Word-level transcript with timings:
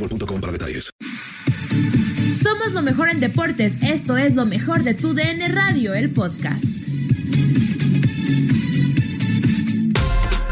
boostmobile.com 0.00 0.40
para 0.40 0.52
detalles. 0.52 0.90
Somos 2.42 2.72
lo 2.72 2.82
mejor 2.82 3.10
en 3.10 3.20
deportes. 3.20 3.74
Esto 3.82 4.16
es 4.16 4.34
lo 4.34 4.46
mejor 4.46 4.82
de 4.82 4.94
tu 4.94 5.14
DN 5.14 5.48
Radio, 5.48 5.94
el 5.94 6.10
podcast. 6.10 6.64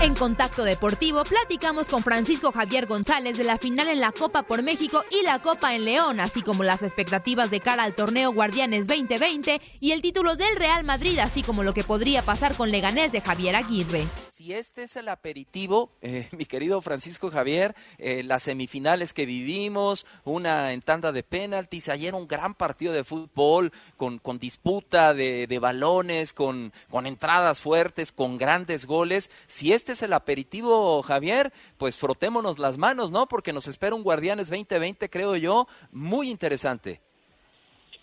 En 0.01 0.15
Contacto 0.15 0.63
Deportivo 0.63 1.25
platicamos 1.25 1.89
con 1.89 2.05
Francisco 2.05 2.53
Javier 2.53 2.87
González 2.87 3.37
de 3.37 3.43
la 3.43 3.59
final 3.59 3.89
en 3.89 4.01
la 4.01 4.13
Copa 4.13 4.45
por 4.45 4.63
México 4.63 5.05
y 5.11 5.25
la 5.25 5.41
Copa 5.41 5.75
en 5.75 5.85
León, 5.85 6.21
así 6.21 6.41
como 6.41 6.63
las 6.63 6.85
expectativas 6.85 7.51
de 7.51 7.59
cara 7.59 7.83
al 7.83 7.97
torneo 7.97 8.33
Guardianes 8.33 8.87
2020 8.87 9.61
y 9.81 9.91
el 9.91 10.01
título 10.01 10.37
del 10.37 10.55
Real 10.57 10.85
Madrid, 10.85 11.19
así 11.19 11.43
como 11.43 11.65
lo 11.65 11.75
que 11.75 11.83
podría 11.83 12.23
pasar 12.23 12.55
con 12.55 12.71
Leganés 12.71 13.11
de 13.11 13.21
Javier 13.21 13.57
Aguirre. 13.57 14.07
Este 14.53 14.85
es 14.85 14.97
el 14.97 15.09
aperitivo, 15.09 15.91
eh, 16.03 16.29
mi 16.33 16.47
querido 16.47 16.81
Francisco 16.81 17.31
Javier, 17.31 17.75
eh, 17.99 18.23
las 18.23 18.45
semifinales 18.45 19.13
que 19.13 19.27
vivimos, 19.27 20.07
una 20.25 20.73
en 20.73 20.83
tanda 20.83 21.13
de 21.13 21.23
penaltis, 21.23 21.89
ayer 21.89 22.15
un 22.15 22.27
gran 22.27 22.55
partido 22.55 22.93
de 22.93 23.05
fútbol 23.05 23.73
con, 23.97 24.19
con 24.19 24.39
disputa 24.39 25.15
de, 25.15 25.47
de 25.47 25.59
balones, 25.59 26.33
con, 26.33 26.73
con 26.91 27.07
entradas 27.07 27.61
fuertes, 27.61 28.13
con 28.13 28.39
grandes 28.39 28.87
goles. 28.87 29.31
Si 29.47 29.73
este 29.73 29.93
es 29.93 30.03
el 30.03 30.13
aperitivo, 30.13 31.03
Javier, 31.03 31.53
pues 31.77 31.97
frotémonos 31.97 32.59
las 32.59 32.79
manos, 32.79 33.11
¿no? 33.11 33.27
Porque 33.29 33.53
nos 33.53 33.69
espera 33.69 33.95
un 33.95 34.03
Guardianes 34.03 34.49
2020, 34.49 35.11
creo 35.11 35.37
yo, 35.37 35.69
muy 35.93 36.31
interesante. 36.31 37.08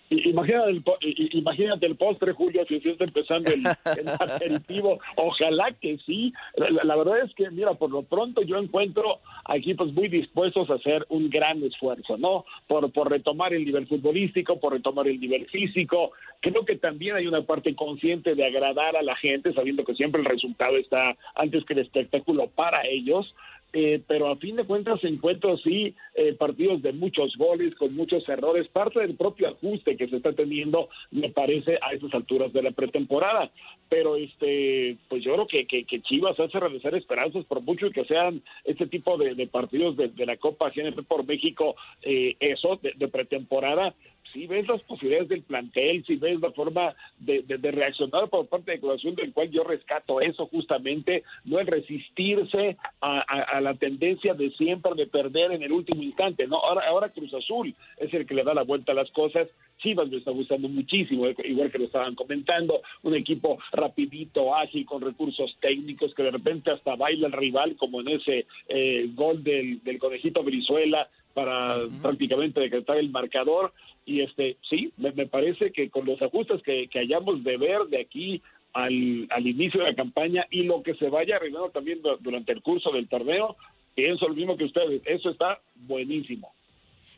Imagínate 0.10 0.70
el, 0.70 0.84
imagínate 1.32 1.86
el 1.88 1.96
postre, 1.96 2.34
Julio, 2.34 2.64
si 2.68 2.80
se 2.80 2.92
está 2.92 3.06
empezando 3.06 3.50
el, 3.52 3.64
el 3.98 4.10
aperitivo. 4.20 5.00
Ojalá 5.16 5.72
que 5.82 5.98
sí. 6.06 6.34
La, 6.58 6.84
la 6.84 6.96
verdad 6.96 7.22
es 7.24 7.34
que, 7.34 7.50
mira, 7.50 7.74
por 7.74 7.90
lo 7.90 8.04
pronto 8.04 8.44
yo 8.44 8.58
encuentro 8.58 9.20
a 9.46 9.58
equipos 9.58 9.94
muy 9.94 10.08
dispuestos 10.08 10.70
a 10.70 10.76
hacer 10.76 11.06
un 11.10 11.30
gran 11.30 11.64
esfuerzo, 11.64 12.18
¿no? 12.18 12.46
Por, 12.68 12.92
por 12.92 13.10
retomar 13.10 13.54
el 13.54 13.66
nivel 13.66 13.88
futbolístico, 13.88 14.60
por 14.60 14.74
retomar 14.74 15.08
el 15.08 15.20
nivel 15.20 15.48
físico. 15.48 16.12
Creo 16.40 16.66
que 16.66 16.76
también 16.76 17.16
hay 17.16 17.28
una 17.28 17.42
parte 17.42 17.76
consciente 17.76 18.36
de 18.36 18.46
agradar 18.46 18.96
a 18.96 19.02
la 19.02 19.16
gente, 19.16 19.54
sabiendo 19.54 19.84
que 19.84 19.96
siempre 19.96 20.22
el 20.22 20.28
resultado 20.28 20.78
está 20.78 21.16
antes 21.36 21.66
que 21.66 21.74
el 21.74 21.80
espectáculo 21.80 22.48
para 22.48 22.86
ellos. 22.86 23.34
Eh, 23.74 24.02
pero 24.08 24.30
a 24.30 24.38
fin 24.38 24.56
de 24.56 24.64
cuentas 24.64 25.04
encuentro 25.04 25.58
sí 25.58 25.94
eh, 26.14 26.34
partidos 26.34 26.82
de 26.82 26.94
muchos 26.94 27.36
goles, 27.36 27.76
con 27.76 27.94
muchos 27.94 28.28
errores, 28.30 28.70
parte 28.70 29.02
del 29.02 29.16
propio 29.16 29.50
ajuste 29.50 29.98
que 29.98 30.08
se 30.08 30.16
está 30.16 30.32
teniendo, 30.32 30.88
me 31.12 31.30
parece, 31.30 31.78
a 31.82 31.94
esas 31.94 32.14
alturas 32.14 32.54
de 32.54 32.64
la 32.64 32.72
pretemporada. 32.72 33.52
Pero 33.90 34.16
este, 34.16 34.96
pues 35.10 35.24
yo 35.24 35.34
creo 35.34 35.48
que, 35.48 35.66
que, 35.86 36.02
Chivas 36.02 36.40
hace 36.40 36.60
realizar 36.60 36.96
esperanzas 36.96 37.44
por 37.46 37.62
mucho 37.62 37.90
que 37.90 38.06
sean 38.06 38.42
este 38.64 38.88
tipo 38.88 39.18
de, 39.18 39.48
partidos 39.48 39.98
de, 39.98 40.26
la 40.26 40.38
Copa 40.38 40.72
GNP 40.74 41.04
por 41.04 41.26
México, 41.26 41.76
eh, 42.02 42.36
eso, 42.40 42.80
de 42.82 43.08
pretemporada, 43.10 43.94
si 44.36 44.48
ves 44.48 44.68
las 44.68 44.82
posibilidades 44.84 45.30
del 45.30 45.44
plantel, 45.44 46.04
si 46.06 46.18
ves 46.18 46.42
la 46.42 46.52
forma 46.52 46.94
de, 47.20 47.42
de- 47.48 47.72
reaccionar 47.72 48.28
por 48.30 48.48
parte 48.48 48.72
de 48.74 48.80
Cruz 48.82 48.96
Azul, 48.96 49.16
del 49.16 49.32
cual 49.32 49.50
yo 49.50 49.64
rescato 49.64 50.20
eso 50.20 50.46
justamente, 50.48 51.24
no 51.46 51.58
el 51.58 51.68
resistirse 51.68 52.76
a, 53.00 53.62
la 53.62 53.74
tendencia 53.76 54.34
de 54.34 54.50
siempre 54.52 54.92
de 54.96 55.08
perder 55.08 55.54
en 55.54 55.64
el 55.64 55.72
último 55.72 56.04
instante, 56.04 56.48
¿no? 56.48 56.58
Ahora, 56.58 56.86
ahora 56.88 57.10
Cruz 57.10 57.34
Azul 57.34 57.74
es 57.98 58.14
el 58.14 58.26
que 58.26 58.34
le 58.34 58.44
da 58.44 58.54
la 58.54 58.64
vuelta 58.64 58.92
a 58.92 58.96
las 58.96 59.10
cosas, 59.12 59.48
Chivas 59.78 60.10
me 60.10 60.18
está 60.18 60.32
gustando 60.32 60.68
muchísimo, 60.68 61.28
igual 61.44 61.72
que 61.72 61.80
lo 61.80 61.86
estaban 61.86 62.16
comentando, 62.16 62.82
un 63.04 63.16
equipo 63.16 63.58
rapidito, 63.72 64.54
ágil, 64.54 64.86
con 64.86 65.02
recursos 65.02 65.56
técnicos, 65.62 66.14
que 66.14 66.24
de 66.24 66.32
repente 66.32 66.72
hasta 66.72 66.96
baila 66.96 67.28
el 67.28 67.34
rival, 67.34 67.78
como 67.78 68.02
en 68.02 68.10
ese 68.10 68.46
eh, 68.68 69.10
gol 69.14 69.44
del, 69.44 69.82
del 69.84 69.98
conejito 69.98 70.44
Brizuela, 70.44 71.10
para 71.36 71.78
prácticamente 72.02 72.60
decretar 72.62 72.98
el 72.98 73.12
marcador. 73.12 73.72
Y 74.06 74.22
este 74.22 74.58
sí 74.68 74.92
me, 74.98 75.12
me 75.12 75.28
parece 75.28 75.72
que 75.72 75.90
con 75.92 76.06
los 76.08 76.20
ajustes 76.22 76.64
que, 76.64 76.88
que 76.88 77.00
hayamos 77.00 77.44
de 77.44 77.58
ver 77.58 77.82
de 77.90 78.00
aquí 78.00 78.42
al, 78.74 79.28
al 79.30 79.46
inicio 79.48 79.82
de 79.82 79.90
la 79.92 79.96
campaña 79.96 80.48
y 80.50 80.64
lo 80.64 80.82
que 80.82 80.96
se 80.96 81.10
vaya 81.10 81.36
arreglando 81.36 81.70
también 81.70 82.02
du- 82.02 82.18
durante 82.20 82.52
el 82.54 82.62
curso 82.62 82.92
del 82.92 83.08
torneo 83.08 83.56
pienso 83.96 84.28
lo 84.28 84.34
mismo 84.36 84.58
que 84.58 84.66
ustedes. 84.66 85.02
Eso 85.06 85.30
está 85.30 85.60
buenísimo 85.76 86.54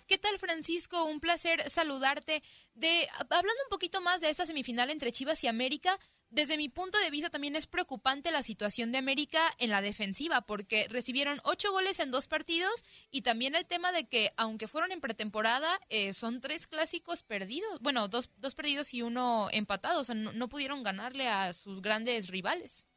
¿Qué 0.08 0.18
tal, 0.18 0.40
Francisco? 0.40 1.04
Un 1.04 1.20
placer 1.20 1.70
saludarte. 1.70 2.42
De 2.74 3.10
hablando 3.20 3.64
un 3.66 3.70
poquito 3.70 4.00
más 4.00 4.22
de 4.22 4.30
esta 4.30 4.46
semifinal 4.46 4.90
entre 4.90 5.12
Chivas 5.12 5.44
y 5.44 5.48
América, 5.48 6.00
desde 6.30 6.56
mi 6.56 6.70
punto 6.70 6.98
de 6.98 7.12
vista 7.12 7.30
también 7.30 7.58
es 7.58 7.68
preocupante 7.68 8.32
la 8.32 8.42
situación 8.42 8.94
de 8.94 9.00
América 9.00 9.54
en 9.58 9.70
la 9.70 9.82
defensiva, 9.82 10.42
porque 10.42 10.88
recibieron 10.90 11.42
ocho 11.44 11.74
goles 11.74 12.00
en 12.00 12.12
dos 12.12 12.28
partidos 12.28 12.86
y 13.12 13.22
también 13.22 13.54
el 13.54 13.66
tema 13.66 13.92
de 13.92 14.08
que, 14.08 14.32
aunque 14.38 14.70
fueron 14.70 14.94
en 14.94 15.02
pretemporada, 15.02 15.78
eh, 15.90 16.14
son 16.14 16.40
tres 16.40 16.68
clásicos 16.68 17.24
perdidos, 17.24 17.80
bueno, 17.82 18.08
dos, 18.08 18.30
dos 18.38 18.56
perdidos 18.56 18.94
y 18.94 19.02
uno 19.02 19.50
empatado, 19.52 20.00
o 20.00 20.04
sea, 20.06 20.16
no, 20.16 20.32
no 20.32 20.48
pudieron 20.48 20.84
ganarle 20.84 21.28
a 21.28 21.52
sus 21.52 21.82
grandes 21.82 22.30
rivales. 22.30 22.88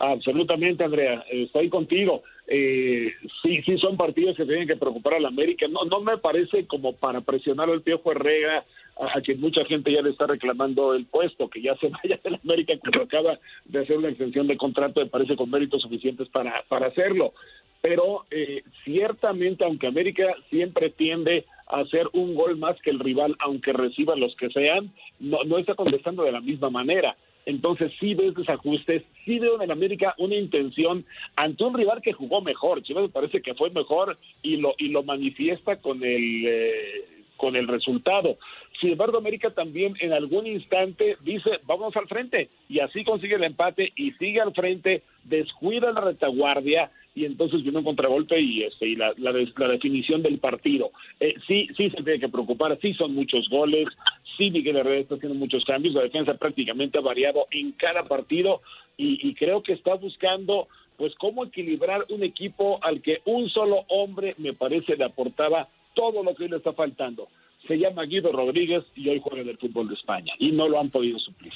Absolutamente, 0.00 0.82
Andrea, 0.82 1.24
estoy 1.30 1.68
contigo. 1.68 2.22
Eh, 2.46 3.12
sí, 3.44 3.60
sí 3.66 3.76
son 3.76 3.98
partidos 3.98 4.34
que 4.34 4.46
tienen 4.46 4.66
que 4.66 4.76
preocupar 4.76 5.14
a 5.14 5.20
la 5.20 5.28
América. 5.28 5.66
No, 5.68 5.84
no 5.84 6.00
me 6.00 6.16
parece 6.16 6.66
como 6.66 6.94
para 6.94 7.20
presionar 7.20 7.68
al 7.68 7.82
Piojo 7.82 8.10
Herrera 8.10 8.64
a 8.96 9.20
quien 9.20 9.40
mucha 9.40 9.62
gente 9.66 9.92
ya 9.92 10.00
le 10.00 10.10
está 10.10 10.26
reclamando 10.26 10.94
el 10.94 11.04
puesto, 11.04 11.48
que 11.48 11.60
ya 11.60 11.76
se 11.76 11.88
vaya 12.02 12.18
de 12.24 12.30
la 12.30 12.40
América 12.42 12.74
cuando 12.78 13.02
acaba 13.02 13.38
de 13.66 13.78
hacer 13.78 13.98
una 13.98 14.08
extensión 14.08 14.46
de 14.46 14.56
contrato, 14.56 15.02
me 15.02 15.06
parece 15.06 15.36
con 15.36 15.50
méritos 15.50 15.82
suficientes 15.82 16.28
para, 16.28 16.64
para 16.68 16.86
hacerlo. 16.86 17.34
Pero 17.82 18.24
eh, 18.30 18.62
ciertamente, 18.84 19.64
aunque 19.64 19.86
América 19.86 20.34
siempre 20.48 20.88
tiende 20.88 21.44
a 21.66 21.80
hacer 21.80 22.08
un 22.14 22.34
gol 22.34 22.56
más 22.56 22.80
que 22.80 22.90
el 22.90 23.00
rival, 23.00 23.36
aunque 23.38 23.74
reciba 23.74 24.16
los 24.16 24.34
que 24.36 24.48
sean, 24.48 24.92
no, 25.18 25.44
no 25.44 25.58
está 25.58 25.74
contestando 25.74 26.22
de 26.22 26.32
la 26.32 26.40
misma 26.40 26.70
manera. 26.70 27.16
Entonces 27.46 27.92
sí 27.98 28.14
ves 28.14 28.34
desajustes, 28.34 29.02
sí 29.24 29.38
veo 29.38 29.60
en 29.60 29.70
América 29.70 30.14
una 30.18 30.36
intención 30.36 31.04
ante 31.36 31.64
un 31.64 31.74
rival 31.74 32.00
que 32.02 32.12
jugó 32.12 32.40
mejor. 32.40 32.82
Chivas 32.82 33.04
me 33.04 33.08
parece 33.08 33.40
que 33.40 33.54
fue 33.54 33.70
mejor 33.70 34.18
y 34.42 34.56
lo 34.56 34.74
y 34.78 34.88
lo 34.88 35.02
manifiesta 35.02 35.76
con 35.76 36.02
el 36.04 36.46
eh, 36.46 37.04
con 37.36 37.56
el 37.56 37.66
resultado. 37.68 38.36
Sin 38.80 38.92
embargo, 38.92 39.18
América 39.18 39.50
también 39.50 39.94
en 40.00 40.12
algún 40.12 40.46
instante 40.46 41.16
dice, 41.22 41.58
vamos 41.64 41.96
al 41.96 42.06
frente, 42.06 42.50
y 42.68 42.80
así 42.80 43.02
consigue 43.02 43.36
el 43.36 43.44
empate 43.44 43.92
y 43.96 44.12
sigue 44.12 44.40
al 44.40 44.54
frente, 44.54 45.02
descuida 45.24 45.92
la 45.92 46.02
retaguardia, 46.02 46.90
y 47.14 47.24
entonces 47.24 47.62
viene 47.62 47.78
un 47.78 47.84
contragolpe 47.84 48.40
y, 48.40 48.62
este, 48.62 48.88
y 48.88 48.96
la, 48.96 49.12
la, 49.18 49.32
definición 49.68 50.22
del 50.22 50.38
partido. 50.38 50.92
Eh, 51.18 51.34
sí, 51.46 51.66
sí 51.76 51.90
se 51.90 52.02
tiene 52.02 52.20
que 52.20 52.28
preocupar, 52.28 52.78
sí 52.80 52.94
son 52.94 53.14
muchos 53.14 53.48
goles, 53.48 53.88
sí 54.36 54.50
Miguel 54.50 54.76
Herrera 54.76 55.00
está 55.00 55.14
haciendo 55.16 55.38
muchos 55.38 55.64
cambios, 55.64 55.94
la 55.94 56.02
defensa 56.02 56.34
prácticamente 56.34 56.98
ha 56.98 57.02
variado 57.02 57.46
en 57.50 57.72
cada 57.72 58.04
partido 58.04 58.60
y, 58.96 59.34
creo 59.34 59.62
que 59.62 59.72
está 59.72 59.94
buscando 59.94 60.68
pues 60.98 61.14
cómo 61.14 61.46
equilibrar 61.46 62.04
un 62.10 62.22
equipo 62.22 62.78
al 62.82 63.00
que 63.00 63.22
un 63.24 63.48
solo 63.48 63.84
hombre 63.88 64.34
me 64.36 64.52
parece 64.52 64.96
le 64.96 65.04
aportaba 65.04 65.68
todo 65.94 66.22
lo 66.22 66.34
que 66.34 66.48
le 66.48 66.58
está 66.58 66.74
faltando. 66.74 67.28
Se 67.66 67.78
llama 67.78 68.04
Guido 68.04 68.30
Rodríguez 68.30 68.84
y 68.94 69.08
hoy 69.08 69.20
juega 69.22 69.40
en 69.40 69.48
el 69.48 69.56
fútbol 69.56 69.88
de 69.88 69.94
España 69.94 70.34
y 70.38 70.52
no 70.52 70.68
lo 70.68 70.78
han 70.78 70.90
podido 70.90 71.18
suplir. 71.18 71.52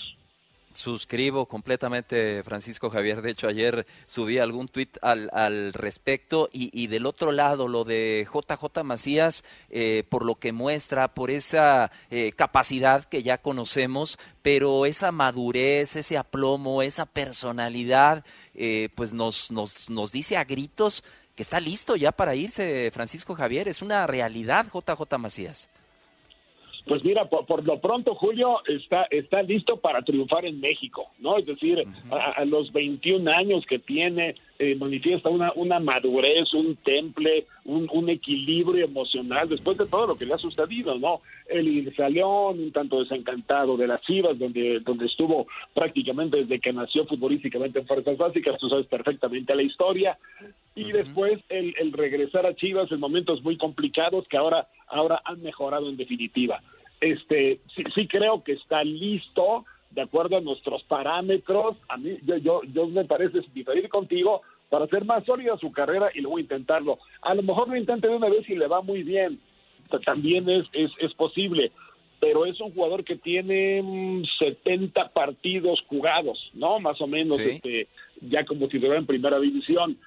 Suscribo 0.75 1.47
completamente, 1.47 2.43
Francisco 2.43 2.91
Javier. 2.91 3.23
De 3.23 3.31
hecho, 3.31 3.47
ayer 3.47 3.87
subí 4.07 4.39
algún 4.39 4.69
tuit 4.69 4.99
al, 5.03 5.31
al 5.33 5.73
respecto. 5.73 6.51
Y, 6.53 6.71
y, 6.73 6.89
del 6.89 7.07
otro 7.07 7.31
lado, 7.31 7.69
lo 7.69 7.85
de 7.85 8.27
JJ 8.33 8.83
Macías, 8.83 9.45
eh, 9.71 10.03
por 10.09 10.25
lo 10.25 10.35
que 10.35 10.53
muestra, 10.53 11.15
por 11.15 11.31
esa 11.31 11.93
eh, 12.11 12.33
capacidad 12.33 13.05
que 13.05 13.23
ya 13.23 13.39
conocemos, 13.39 14.19
pero 14.43 14.85
esa 14.85 15.13
madurez, 15.13 15.95
ese 15.95 16.19
aplomo, 16.19 16.83
esa 16.83 17.07
personalidad, 17.07 18.25
eh, 18.55 18.89
pues 18.97 19.13
nos, 19.13 19.53
nos, 19.53 19.89
nos 19.89 20.11
dice 20.11 20.37
a 20.37 20.45
gritos 20.45 21.05
que 21.37 21.43
está 21.43 21.61
listo 21.61 21.97
ya 21.97 22.13
para 22.13 22.35
irse, 22.35 22.91
Francisco 22.93 23.35
Javier. 23.35 23.69
Es 23.69 23.81
una 23.81 24.07
realidad, 24.07 24.67
JJ 24.73 25.19
Macías. 25.19 25.69
Pues 26.87 27.03
mira, 27.03 27.25
por, 27.25 27.65
lo 27.65 27.81
pronto 27.81 28.15
Julio 28.15 28.61
está, 28.67 29.07
está 29.11 29.43
listo 29.43 29.79
para 29.79 30.03
triunfar 30.03 30.45
en 30.45 30.61
México, 30.61 31.11
¿no? 31.19 31.39
Es 31.39 31.47
decir, 31.47 31.83
a, 32.11 32.45
los 32.45 32.73
21 32.73 33.31
años 33.31 33.65
que 33.67 33.79
tiene, 33.79 34.35
eh, 34.59 34.77
manifiesta 34.77 35.31
una, 35.31 35.53
una 35.57 35.81
madurez, 35.81 36.53
un 36.55 36.77
temple, 36.77 37.47
un, 37.65 37.89
un, 37.93 38.09
equilibrio 38.09 38.85
emocional 38.85 39.49
después 39.49 39.77
de 39.77 39.87
todo 39.87 40.07
lo 40.07 40.17
que 40.17 40.27
le 40.27 40.35
ha 40.35 40.39
sucedido, 40.39 40.97
¿no? 40.99 41.23
El 41.49 41.93
salió 41.97 42.51
un 42.51 42.71
tanto 42.71 43.01
desencantado 43.01 43.77
de 43.77 43.89
las 43.89 44.01
Chivas, 44.03 44.39
donde, 44.39 44.81
donde 44.81 45.07
estuvo 45.07 45.49
prácticamente 45.75 46.39
desde 46.39 46.61
que 46.61 46.73
nació 46.73 47.05
futbolísticamente 47.07 47.81
en 47.81 47.87
fuerzas 47.87 48.17
básicas, 48.17 48.59
tú 48.59 48.69
sabes 48.69 48.87
perfectamente 48.87 49.57
la 49.57 49.63
historia, 49.63 50.19
y 50.77 50.93
después 50.93 51.41
el, 51.49 51.75
el 51.79 51.93
regresar 51.93 52.47
a 52.47 52.55
Chivas 52.55 52.91
en 52.93 53.01
momentos 53.01 53.43
muy 53.43 53.57
complicados 53.57 54.27
que 54.29 54.37
ahora, 54.37 54.69
ahora 54.87 55.21
han 55.25 55.43
mejorado 55.43 55.89
en 55.89 55.97
definitiva. 55.97 56.63
Este 57.01 57.61
sí, 57.75 57.83
sí 57.95 58.07
creo 58.07 58.43
que 58.45 58.53
está 58.53 58.85
listo 58.85 59.65
de 59.95 60.03
acuerdo 60.03 60.37
a 60.37 60.41
nuestros 60.41 60.83
parámetros. 60.85 61.77
A 61.89 61.97
mí, 61.97 62.19
yo, 62.25 62.37
yo, 62.39 62.61
yo 62.73 62.87
me 62.89 63.05
parece 63.05 63.41
diferir 63.55 63.89
contigo 63.89 64.43
para 64.69 64.87
hacer 64.87 65.05
más 65.05 65.25
sólida 65.25 65.57
su 65.59 65.71
carrera 65.71 66.11
y 66.15 66.21
luego 66.21 66.39
intentarlo. 66.39 66.99
A 67.23 67.35
lo 67.35 67.43
mejor 67.43 67.69
lo 67.69 67.77
intente 67.77 68.09
de 68.09 68.17
una 68.17 68.29
vez 68.29 68.49
y 68.49 68.57
le 68.57 68.67
va 68.67 68.83
muy 68.83 69.03
bien. 69.03 69.39
También 70.05 70.49
es, 70.49 70.65
es, 70.73 70.91
es 70.99 71.15
posible. 71.15 71.71
Pero 72.19 72.47
es 72.47 72.61
un 72.61 72.73
jugador 72.73 73.05
que 73.05 73.17
tiene 73.17 74.25
70 74.39 75.05
mm, 75.05 75.09
partidos 75.13 75.81
jugados, 75.87 76.51
¿no? 76.55 76.81
Más 76.81 77.01
o 77.01 77.07
menos, 77.07 77.39
este, 77.39 77.87
ya 78.21 78.45
como 78.45 78.69
si 78.69 78.81
fuera 78.81 78.97
en 78.97 79.07
primera 79.07 79.39
división. 79.39 79.99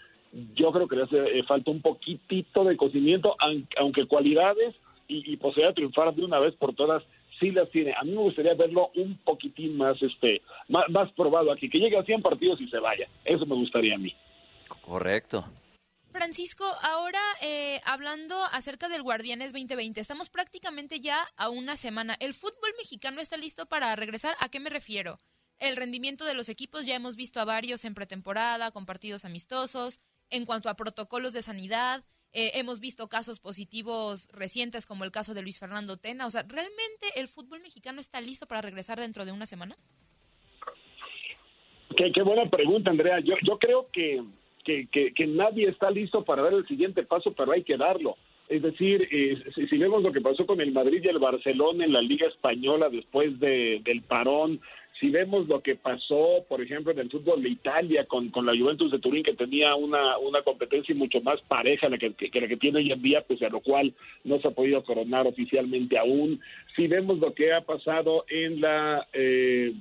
Yo 0.55 0.71
creo 0.71 0.87
que 0.87 0.95
le 0.97 1.03
hace 1.03 1.39
eh, 1.39 1.43
falta 1.43 1.71
un 1.71 1.81
poquitito 1.81 2.63
de 2.63 2.75
conocimiento, 2.75 3.35
aunque 3.77 4.05
cualidades 4.05 4.75
y, 5.07 5.31
y 5.31 5.37
posibilidad 5.37 5.69
de 5.69 5.75
triunfar 5.75 6.13
de 6.13 6.25
una 6.25 6.39
vez 6.39 6.55
por 6.55 6.73
todas 6.73 7.03
sí 7.39 7.51
las 7.51 7.69
tiene. 7.69 7.93
A 7.93 8.03
mí 8.03 8.11
me 8.11 8.21
gustaría 8.21 8.53
verlo 8.53 8.91
un 8.95 9.17
poquitín 9.17 9.77
más, 9.77 10.01
este, 10.01 10.41
más, 10.67 10.85
más 10.89 11.11
probado 11.13 11.51
aquí, 11.51 11.69
que 11.69 11.79
llegue 11.79 11.97
a 11.97 12.03
100 12.03 12.21
partidos 12.21 12.59
y 12.61 12.67
se 12.69 12.79
vaya. 12.79 13.07
Eso 13.23 13.45
me 13.45 13.55
gustaría 13.55 13.95
a 13.95 13.97
mí. 13.97 14.15
Correcto. 14.81 15.45
Francisco, 16.11 16.65
ahora 16.81 17.21
eh, 17.41 17.79
hablando 17.85 18.35
acerca 18.51 18.89
del 18.89 19.03
Guardianes 19.03 19.53
2020, 19.53 19.99
estamos 20.01 20.29
prácticamente 20.29 20.99
ya 20.99 21.19
a 21.35 21.49
una 21.49 21.77
semana. 21.77 22.15
¿El 22.19 22.33
fútbol 22.33 22.71
mexicano 22.77 23.21
está 23.21 23.37
listo 23.37 23.67
para 23.67 23.95
regresar? 23.95 24.33
¿A 24.39 24.49
qué 24.49 24.59
me 24.59 24.71
refiero? 24.71 25.19
El 25.59 25.75
rendimiento 25.75 26.25
de 26.25 26.33
los 26.33 26.49
equipos, 26.49 26.85
ya 26.85 26.95
hemos 26.95 27.15
visto 27.15 27.39
a 27.39 27.45
varios 27.45 27.85
en 27.85 27.93
pretemporada, 27.93 28.71
con 28.71 28.85
partidos 28.85 29.25
amistosos. 29.25 30.01
En 30.29 30.45
cuanto 30.45 30.69
a 30.69 30.75
protocolos 30.75 31.33
de 31.33 31.41
sanidad, 31.41 32.03
eh, 32.33 32.51
hemos 32.55 32.79
visto 32.79 33.07
casos 33.07 33.39
positivos 33.39 34.29
recientes 34.31 34.85
como 34.85 35.03
el 35.03 35.11
caso 35.11 35.33
de 35.33 35.41
Luis 35.41 35.59
Fernando 35.59 35.97
Tena. 35.97 36.27
O 36.27 36.31
sea, 36.31 36.43
¿realmente 36.43 37.07
el 37.15 37.27
fútbol 37.27 37.61
mexicano 37.61 38.01
está 38.01 38.21
listo 38.21 38.45
para 38.45 38.61
regresar 38.61 38.99
dentro 38.99 39.25
de 39.25 39.31
una 39.31 39.45
semana? 39.45 39.75
Qué, 41.95 42.21
buena 42.21 42.47
pregunta, 42.49 42.91
Andrea. 42.91 43.19
Yo, 43.19 43.35
yo 43.41 43.57
creo 43.57 43.89
que, 43.91 44.23
que, 44.63 44.87
que, 44.87 45.27
nadie 45.27 45.67
está 45.67 45.89
listo 45.89 46.23
para 46.23 46.43
dar 46.43 46.53
el 46.53 46.67
siguiente 46.67 47.03
paso, 47.03 47.31
pero 47.31 47.53
hay 47.53 47.63
que 47.63 47.75
darlo. 47.75 48.17
Es 48.47 48.61
decir, 48.61 49.07
eh, 49.11 49.43
si, 49.55 49.77
vemos 49.77 50.03
lo 50.03 50.11
que 50.11 50.21
pasó 50.21 50.45
con 50.45 50.61
el 50.61 50.71
Madrid 50.71 51.01
y 51.03 51.07
el 51.07 51.19
Barcelona 51.19 51.85
en 51.85 51.93
la 51.93 52.01
Liga 52.01 52.27
Española 52.27 52.89
después 52.89 53.39
de, 53.39 53.81
del 53.83 54.03
parón, 54.03 54.61
si 54.99 55.09
vemos 55.09 55.47
lo 55.47 55.61
que 55.61 55.75
pasó, 55.75 56.43
por 56.47 56.61
ejemplo, 56.61 56.91
en 56.91 56.99
el 56.99 57.09
fútbol 57.11 57.43
de 57.43 57.49
Italia 57.49 58.05
con, 58.05 58.29
con 58.29 58.45
la 58.45 58.57
Juventus 58.57 58.91
de 58.91 58.99
Turín, 58.99 59.23
que 59.23 59.33
tenía 59.33 59.75
una, 59.75 60.17
una 60.17 60.41
competencia 60.41 60.95
mucho 60.95 61.21
más 61.21 61.39
pareja 61.41 61.89
la 61.89 61.97
que, 61.97 62.09
la 62.09 62.47
que 62.47 62.57
tiene 62.57 62.79
hoy 62.79 62.91
en 62.91 63.01
día, 63.01 63.21
pues 63.21 63.41
a 63.43 63.49
lo 63.49 63.59
cual 63.59 63.93
no 64.23 64.39
se 64.39 64.47
ha 64.47 64.51
podido 64.51 64.83
coronar 64.83 65.27
oficialmente 65.27 65.97
aún. 65.97 66.39
Si 66.75 66.87
vemos 66.87 67.19
lo 67.19 67.33
que 67.33 67.53
ha 67.53 67.61
pasado 67.61 68.25
en 68.29 68.61
la... 68.61 69.07
Eh, 69.13 69.73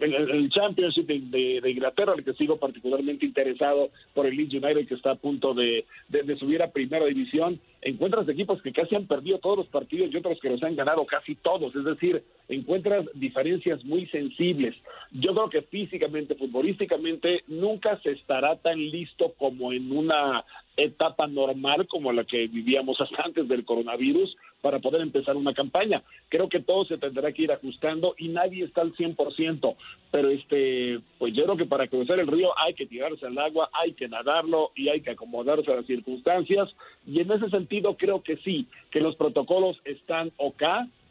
el, 0.00 0.14
el 0.14 0.50
Championship 0.50 1.06
de, 1.06 1.70
Inglaterra, 1.70 2.12
al 2.12 2.24
que 2.24 2.32
sigo 2.34 2.56
particularmente 2.56 3.26
interesado 3.26 3.90
por 4.14 4.26
el 4.26 4.36
Leeds 4.36 4.54
United, 4.54 4.88
que 4.88 4.94
está 4.94 5.12
a 5.12 5.16
punto 5.16 5.54
de, 5.54 5.84
de, 6.08 6.36
subir 6.36 6.62
a 6.62 6.70
primera 6.70 7.04
división, 7.06 7.60
encuentras 7.82 8.28
equipos 8.28 8.60
que 8.62 8.72
casi 8.72 8.96
han 8.96 9.06
perdido 9.06 9.38
todos 9.38 9.58
los 9.58 9.66
partidos 9.68 10.10
y 10.12 10.16
otros 10.16 10.38
que 10.40 10.50
los 10.50 10.62
han 10.62 10.76
ganado 10.76 11.04
casi 11.06 11.34
todos, 11.34 11.74
es 11.74 11.84
decir, 11.84 12.22
encuentras 12.48 13.06
diferencias 13.14 13.84
muy 13.84 14.06
sensibles. 14.06 14.74
Yo 15.12 15.34
creo 15.34 15.50
que 15.50 15.62
físicamente, 15.62 16.34
futbolísticamente, 16.34 17.44
nunca 17.46 17.98
se 18.02 18.12
estará 18.12 18.56
tan 18.56 18.78
listo 18.78 19.34
como 19.38 19.72
en 19.72 19.92
una 19.96 20.44
etapa 20.76 21.26
normal 21.26 21.86
como 21.86 22.12
la 22.12 22.24
que 22.24 22.46
vivíamos 22.48 23.00
hasta 23.00 23.22
antes 23.22 23.48
del 23.48 23.64
coronavirus 23.64 24.36
para 24.60 24.78
poder 24.78 25.00
empezar 25.00 25.36
una 25.36 25.54
campaña. 25.54 26.02
Creo 26.28 26.48
que 26.48 26.60
todo 26.60 26.84
se 26.84 26.98
tendrá 26.98 27.32
que 27.32 27.42
ir 27.42 27.52
ajustando 27.52 28.14
y 28.18 28.28
nadie 28.28 28.64
está 28.64 28.82
al 28.82 28.94
100%, 28.94 29.76
pero 30.10 30.28
este, 30.28 31.00
pues 31.18 31.34
yo 31.34 31.44
creo 31.44 31.56
que 31.56 31.66
para 31.66 31.88
cruzar 31.88 32.18
el 32.20 32.26
río 32.26 32.50
hay 32.58 32.74
que 32.74 32.86
tirarse 32.86 33.26
al 33.26 33.38
agua, 33.38 33.70
hay 33.72 33.92
que 33.92 34.08
nadarlo 34.08 34.70
y 34.74 34.88
hay 34.88 35.00
que 35.00 35.10
acomodarse 35.10 35.70
a 35.72 35.76
las 35.76 35.86
circunstancias 35.86 36.68
y 37.06 37.20
en 37.20 37.30
ese 37.30 37.48
sentido 37.50 37.96
creo 37.96 38.22
que 38.22 38.36
sí, 38.38 38.66
que 38.90 39.00
los 39.00 39.16
protocolos 39.16 39.80
están 39.84 40.32
ok, 40.36 40.62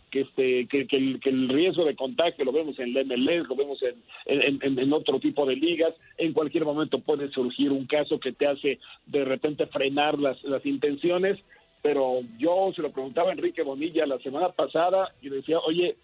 que 0.09 0.21
este 0.21 0.67
que, 0.67 0.87
que, 0.87 1.29
el, 1.29 1.49
riesgo 1.49 1.85
de 1.85 1.95
contagio 1.95 2.45
lo 2.45 2.51
vemos 2.51 2.77
en 2.79 2.93
la 2.93 3.03
MLS, 3.03 3.47
lo 3.47 3.55
vemos 3.55 3.79
en, 3.83 4.61
en, 4.61 4.79
en, 4.79 4.93
otro 4.93 5.19
tipo 5.19 5.45
de 5.45 5.55
ligas, 5.55 5.93
en 6.17 6.33
cualquier 6.33 6.65
momento 6.65 6.99
puede 6.99 7.29
surgir 7.29 7.71
un 7.71 7.85
caso 7.85 8.19
que 8.19 8.31
te 8.31 8.47
hace 8.47 8.79
de 9.05 9.25
repente 9.25 9.67
frenar 9.67 10.17
las, 10.19 10.41
las 10.43 10.65
intenciones, 10.65 11.37
pero 11.81 12.21
yo 12.37 12.71
se 12.75 12.81
lo 12.81 12.91
preguntaba 12.91 13.29
a 13.29 13.33
Enrique 13.33 13.63
Bonilla 13.63 14.05
la 14.05 14.19
semana 14.19 14.49
pasada 14.49 15.13
y 15.21 15.29
decía, 15.29 15.59
oye, 15.59 15.95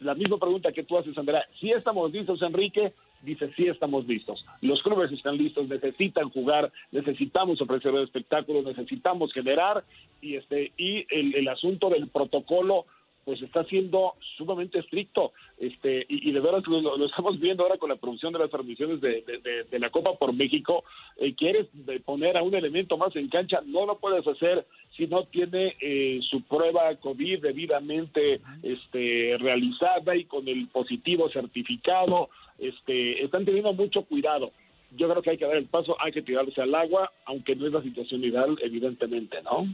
la 0.00 0.14
misma 0.14 0.38
pregunta 0.38 0.72
que 0.72 0.84
tú 0.84 0.96
haces, 0.96 1.16
Andrea, 1.18 1.44
si 1.60 1.70
estamos 1.70 2.12
listos, 2.12 2.40
Enrique, 2.42 2.92
dice, 3.22 3.50
sí 3.56 3.66
estamos 3.66 4.06
listos. 4.06 4.44
Los 4.60 4.82
clubes 4.82 5.10
están 5.12 5.36
listos, 5.36 5.68
necesitan 5.68 6.30
jugar, 6.30 6.72
necesitamos 6.92 7.60
ofrecer 7.60 7.94
espectáculos, 7.96 8.64
necesitamos 8.64 9.32
generar, 9.32 9.84
y 10.20 10.36
este 10.36 10.72
y 10.76 11.06
el, 11.10 11.34
el 11.34 11.48
asunto 11.48 11.90
del 11.90 12.08
protocolo 12.08 12.86
pues 13.28 13.42
está 13.42 13.62
siendo 13.64 14.14
sumamente 14.38 14.78
estricto. 14.78 15.32
Este, 15.58 16.06
y, 16.08 16.32
de 16.32 16.40
verdad 16.40 16.62
lo, 16.66 17.04
estamos 17.04 17.38
viendo 17.38 17.62
ahora 17.62 17.76
con 17.76 17.90
la 17.90 17.96
producción 17.96 18.32
de 18.32 18.38
las 18.38 18.48
transmisiones 18.48 19.02
de, 19.02 19.78
la 19.78 19.90
Copa 19.90 20.14
por 20.14 20.32
México. 20.32 20.82
Eh, 21.18 21.34
quieres 21.34 21.66
poner 22.06 22.38
a 22.38 22.42
un 22.42 22.54
elemento 22.54 22.96
más 22.96 23.14
en 23.16 23.28
cancha, 23.28 23.60
no 23.66 23.84
lo 23.84 23.98
puedes 23.98 24.26
hacer 24.26 24.66
si 24.98 25.06
no 25.06 25.24
tiene 25.24 25.76
eh, 25.80 26.18
su 26.28 26.42
prueba 26.42 26.94
COVID 26.96 27.40
debidamente 27.40 28.40
este, 28.64 29.36
realizada 29.38 30.16
y 30.16 30.24
con 30.24 30.48
el 30.48 30.66
positivo 30.68 31.30
certificado. 31.30 32.30
Este, 32.58 33.24
están 33.24 33.44
teniendo 33.44 33.72
mucho 33.72 34.02
cuidado. 34.02 34.50
Yo 34.90 35.08
creo 35.08 35.22
que 35.22 35.30
hay 35.30 35.38
que 35.38 35.46
dar 35.46 35.56
el 35.56 35.66
paso, 35.66 35.96
hay 36.00 36.10
que 36.10 36.22
tirarse 36.22 36.60
al 36.60 36.74
agua, 36.74 37.12
aunque 37.26 37.54
no 37.54 37.66
es 37.68 37.72
la 37.72 37.82
situación 37.82 38.24
ideal, 38.24 38.58
evidentemente, 38.60 39.40
¿no? 39.42 39.72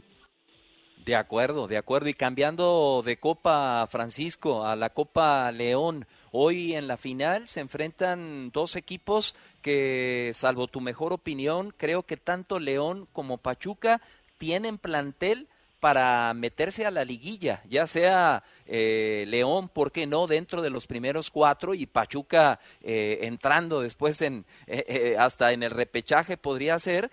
De 1.03 1.15
acuerdo, 1.15 1.67
de 1.67 1.77
acuerdo. 1.77 2.09
Y 2.09 2.13
cambiando 2.13 3.01
de 3.03 3.17
Copa 3.17 3.87
Francisco 3.89 4.65
a 4.65 4.75
la 4.75 4.91
Copa 4.91 5.51
León, 5.51 6.05
hoy 6.31 6.73
en 6.73 6.87
la 6.87 6.97
final 6.97 7.47
se 7.47 7.61
enfrentan 7.61 8.51
dos 8.51 8.75
equipos 8.75 9.35
que, 9.63 10.31
salvo 10.35 10.67
tu 10.67 10.81
mejor 10.81 11.13
opinión, 11.13 11.73
creo 11.75 12.03
que 12.03 12.17
tanto 12.17 12.59
León 12.59 13.07
como 13.13 13.37
Pachuca 13.37 14.01
tienen 14.37 14.77
plantel 14.77 15.47
para 15.85 16.33
meterse 16.33 16.85
a 16.87 16.89
la 16.89 17.05
liguilla, 17.05 17.61
ya 17.69 17.85
sea 17.85 18.43
eh, 18.65 19.25
León, 19.27 19.69
¿por 19.69 19.91
qué 19.91 20.07
no?, 20.07 20.25
dentro 20.25 20.63
de 20.63 20.71
los 20.71 20.87
primeros 20.87 21.29
cuatro 21.29 21.75
y 21.75 21.85
Pachuca 21.85 22.59
eh, 22.81 23.19
entrando 23.21 23.81
después 23.81 24.19
en 24.21 24.45
eh, 24.65 25.15
hasta 25.19 25.51
en 25.51 25.61
el 25.61 25.69
repechaje 25.69 26.37
podría 26.37 26.79
ser. 26.79 27.11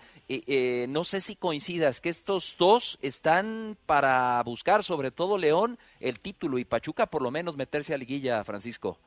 no 0.89 1.03
sé 1.03 1.21
si 1.21 1.35
coincidas 1.35 2.01
que 2.01 2.09
estos 2.09 2.55
dos 2.57 2.97
están 3.03 3.77
para 3.85 4.41
buscar, 4.43 4.83
sobre 4.83 5.11
todo 5.11 5.37
León, 5.37 5.77
el 5.99 6.19
título 6.19 6.57
y 6.57 6.65
Pachuca 6.65 7.05
por 7.05 7.21
lo 7.21 7.29
menos 7.29 7.55
meterse 7.55 7.93
a 7.93 7.97
liguilla, 7.99 8.43
Francisco. 8.43 8.97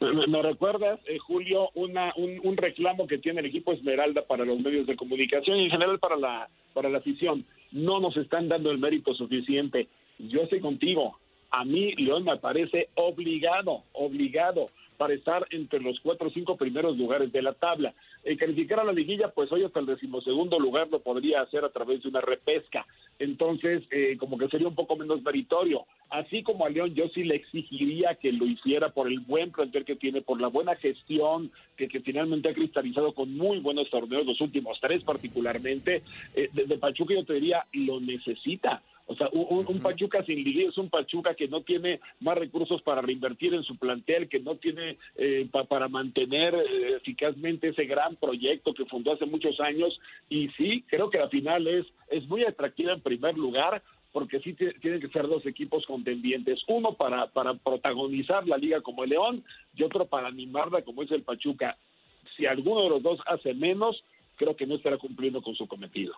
Me, 0.00 0.40
recuerdas, 0.40 0.98
Julio, 1.26 1.68
una, 1.74 2.14
un, 2.16 2.40
un, 2.42 2.56
reclamo 2.56 3.06
que 3.06 3.18
tiene 3.18 3.40
el 3.40 3.46
equipo 3.46 3.72
Esmeralda 3.72 4.22
para 4.22 4.46
los 4.46 4.58
medios 4.58 4.86
de 4.86 4.96
comunicación 4.96 5.58
y 5.58 5.64
en 5.64 5.70
general 5.70 5.98
para 5.98 6.16
la, 6.16 6.48
para 6.72 6.88
la 6.88 6.98
afición 6.98 7.44
no 7.70 8.00
nos 8.00 8.16
están 8.16 8.48
dando 8.48 8.70
el 8.70 8.78
mérito 8.78 9.12
suficiente. 9.12 9.88
Yo 10.18 10.42
estoy 10.42 10.60
contigo. 10.60 11.18
A 11.50 11.64
mí 11.64 11.92
León 11.96 12.24
me 12.24 12.38
parece 12.38 12.88
obligado, 12.94 13.84
obligado 13.92 14.70
para 15.00 15.14
estar 15.14 15.46
entre 15.48 15.80
los 15.80 15.98
cuatro 16.00 16.28
o 16.28 16.30
cinco 16.30 16.58
primeros 16.58 16.94
lugares 16.98 17.32
de 17.32 17.40
la 17.40 17.54
tabla. 17.54 17.94
El 18.22 18.36
calificar 18.36 18.80
a 18.80 18.84
la 18.84 18.92
liguilla, 18.92 19.30
pues 19.30 19.50
hoy 19.50 19.64
hasta 19.64 19.80
el 19.80 19.86
decimosegundo 19.86 20.58
lugar 20.58 20.88
lo 20.90 21.00
podría 21.00 21.40
hacer 21.40 21.64
a 21.64 21.70
través 21.70 22.02
de 22.02 22.10
una 22.10 22.20
repesca. 22.20 22.86
Entonces, 23.18 23.82
eh, 23.92 24.18
como 24.18 24.36
que 24.36 24.48
sería 24.48 24.68
un 24.68 24.74
poco 24.74 24.96
menos 24.96 25.22
meritorio. 25.22 25.86
Así 26.10 26.42
como 26.42 26.66
a 26.66 26.68
León, 26.68 26.94
yo 26.94 27.08
sí 27.14 27.24
le 27.24 27.36
exigiría 27.36 28.16
que 28.16 28.30
lo 28.30 28.44
hiciera 28.44 28.90
por 28.90 29.08
el 29.08 29.20
buen 29.20 29.52
plantel 29.52 29.86
que 29.86 29.96
tiene, 29.96 30.20
por 30.20 30.38
la 30.38 30.48
buena 30.48 30.76
gestión 30.76 31.50
que, 31.78 31.88
que 31.88 32.00
finalmente 32.00 32.50
ha 32.50 32.54
cristalizado 32.54 33.14
con 33.14 33.34
muy 33.34 33.58
buenos 33.60 33.88
torneos, 33.88 34.26
los 34.26 34.42
últimos 34.42 34.78
tres 34.82 35.02
particularmente. 35.02 36.02
Eh, 36.34 36.50
de, 36.52 36.64
de 36.66 36.76
Pachuca 36.76 37.14
yo 37.14 37.24
te 37.24 37.32
diría, 37.32 37.64
lo 37.72 38.00
necesita 38.00 38.82
o 39.10 39.16
sea, 39.16 39.28
un, 39.32 39.80
Pachuca 39.80 40.24
sin 40.24 40.36
liguilla 40.36 40.68
es 40.68 40.78
un 40.78 40.88
Pachuca 40.88 41.34
que 41.34 41.48
no 41.48 41.62
tiene 41.62 41.98
más 42.20 42.38
recursos 42.38 42.80
para 42.82 43.02
reinvertir 43.02 43.52
en 43.54 43.64
su 43.64 43.76
plantel, 43.76 44.28
que 44.28 44.38
no 44.38 44.54
tiene 44.54 44.98
eh, 45.16 45.48
para 45.68 45.88
mantener 45.88 46.54
eh, 46.54 46.94
eficazmente 46.96 47.70
ese 47.70 47.86
gran 47.86 48.14
proyecto 48.14 48.72
que 48.72 48.84
fundó 48.84 49.12
hace 49.12 49.26
muchos 49.26 49.58
años. 49.58 49.98
Y 50.28 50.48
sí, 50.50 50.84
creo 50.86 51.10
que 51.10 51.18
la 51.18 51.28
final 51.28 51.66
es, 51.66 51.86
es 52.08 52.24
muy 52.28 52.44
atractiva 52.44 52.92
en 52.92 53.00
primer 53.00 53.36
lugar, 53.36 53.82
porque 54.12 54.38
sí 54.38 54.54
tienen 54.54 55.00
que 55.00 55.08
ser 55.08 55.26
dos 55.26 55.44
equipos 55.44 55.84
contendientes, 55.86 56.60
uno 56.68 56.94
para, 56.94 57.26
para 57.26 57.54
protagonizar 57.54 58.46
la 58.46 58.58
liga 58.58 58.80
como 58.80 59.02
el 59.02 59.10
León 59.10 59.42
y 59.74 59.82
otro 59.82 60.06
para 60.06 60.28
animarla 60.28 60.82
como 60.82 61.02
es 61.02 61.10
el 61.10 61.24
Pachuca. 61.24 61.76
Si 62.36 62.46
alguno 62.46 62.84
de 62.84 62.90
los 62.90 63.02
dos 63.02 63.18
hace 63.26 63.54
menos, 63.54 64.04
creo 64.36 64.54
que 64.54 64.66
no 64.66 64.76
estará 64.76 64.98
cumpliendo 64.98 65.42
con 65.42 65.56
su 65.56 65.66
cometido. 65.66 66.14